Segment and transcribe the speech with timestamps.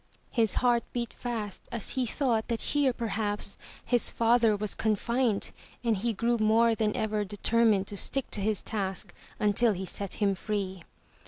[0.31, 3.55] His heart beat fast as he thought that here perhaps
[3.85, 5.51] his father was confined
[5.83, 10.15] and he grew more than ever determined to stick to his task until he set
[10.15, 10.81] him free.